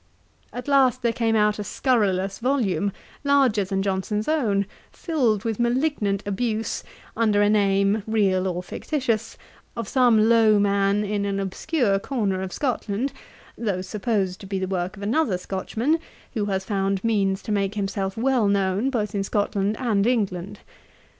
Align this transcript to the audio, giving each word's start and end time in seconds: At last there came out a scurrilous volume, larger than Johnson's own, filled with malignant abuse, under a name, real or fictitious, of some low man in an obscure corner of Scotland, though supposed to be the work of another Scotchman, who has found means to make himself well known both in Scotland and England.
At 0.51 0.67
last 0.67 1.03
there 1.03 1.13
came 1.13 1.35
out 1.35 1.59
a 1.59 1.63
scurrilous 1.63 2.39
volume, 2.39 2.91
larger 3.23 3.63
than 3.63 3.83
Johnson's 3.83 4.27
own, 4.27 4.65
filled 4.91 5.43
with 5.43 5.59
malignant 5.59 6.23
abuse, 6.25 6.83
under 7.15 7.39
a 7.43 7.51
name, 7.51 8.01
real 8.07 8.47
or 8.47 8.63
fictitious, 8.63 9.37
of 9.77 9.87
some 9.87 10.27
low 10.27 10.57
man 10.57 11.03
in 11.03 11.23
an 11.25 11.39
obscure 11.39 11.99
corner 11.99 12.41
of 12.41 12.51
Scotland, 12.51 13.13
though 13.55 13.83
supposed 13.83 14.39
to 14.39 14.47
be 14.47 14.57
the 14.57 14.65
work 14.67 14.97
of 14.97 15.03
another 15.03 15.37
Scotchman, 15.37 15.99
who 16.33 16.45
has 16.45 16.65
found 16.65 17.03
means 17.03 17.43
to 17.43 17.51
make 17.51 17.75
himself 17.75 18.17
well 18.17 18.47
known 18.47 18.89
both 18.89 19.13
in 19.13 19.23
Scotland 19.23 19.77
and 19.79 20.07
England. 20.07 20.61